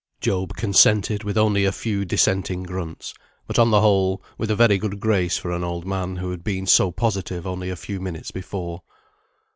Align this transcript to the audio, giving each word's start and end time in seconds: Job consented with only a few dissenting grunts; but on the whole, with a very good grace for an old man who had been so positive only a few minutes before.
Job 0.19 0.55
consented 0.55 1.23
with 1.23 1.37
only 1.37 1.63
a 1.63 1.71
few 1.71 2.03
dissenting 2.05 2.63
grunts; 2.63 3.13
but 3.45 3.59
on 3.59 3.69
the 3.69 3.81
whole, 3.81 4.19
with 4.35 4.49
a 4.49 4.55
very 4.55 4.79
good 4.79 4.99
grace 4.99 5.37
for 5.37 5.51
an 5.51 5.63
old 5.63 5.85
man 5.85 6.15
who 6.15 6.31
had 6.31 6.43
been 6.43 6.65
so 6.65 6.91
positive 6.91 7.45
only 7.45 7.69
a 7.69 7.75
few 7.75 7.99
minutes 7.99 8.31
before. 8.31 8.81